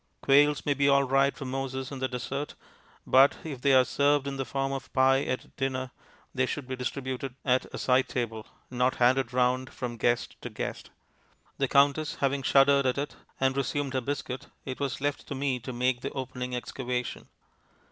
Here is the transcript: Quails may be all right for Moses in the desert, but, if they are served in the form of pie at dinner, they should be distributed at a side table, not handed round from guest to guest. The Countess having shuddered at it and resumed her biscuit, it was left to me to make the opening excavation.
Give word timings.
Quails 0.23 0.65
may 0.65 0.73
be 0.73 0.89
all 0.89 1.03
right 1.03 1.37
for 1.37 1.45
Moses 1.45 1.91
in 1.91 1.99
the 1.99 2.07
desert, 2.07 2.55
but, 3.05 3.37
if 3.43 3.61
they 3.61 3.71
are 3.75 3.85
served 3.85 4.25
in 4.25 4.37
the 4.37 4.45
form 4.45 4.71
of 4.71 4.91
pie 4.93 5.21
at 5.23 5.55
dinner, 5.57 5.91
they 6.33 6.47
should 6.47 6.67
be 6.67 6.75
distributed 6.75 7.35
at 7.45 7.67
a 7.71 7.77
side 7.77 8.09
table, 8.09 8.47
not 8.71 8.95
handed 8.95 9.31
round 9.31 9.71
from 9.71 9.97
guest 9.97 10.41
to 10.41 10.49
guest. 10.49 10.89
The 11.59 11.67
Countess 11.67 12.15
having 12.15 12.41
shuddered 12.41 12.87
at 12.87 12.97
it 12.97 13.15
and 13.39 13.55
resumed 13.55 13.93
her 13.93 14.01
biscuit, 14.01 14.47
it 14.65 14.79
was 14.79 15.01
left 15.01 15.27
to 15.27 15.35
me 15.35 15.59
to 15.59 15.71
make 15.71 16.01
the 16.01 16.09
opening 16.13 16.55
excavation. 16.55 17.27